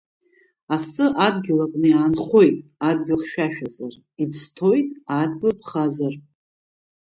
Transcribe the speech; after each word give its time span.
Асы 0.75 1.05
адгьыл 1.25 1.59
аҟны 1.65 1.87
иаанхоит, 1.89 2.57
адгьыл 2.89 3.19
хьшәашәазар, 3.23 3.93
иӡҭоит 4.23 4.89
адгьыл 5.21 5.53
ԥхазар. 5.59 6.13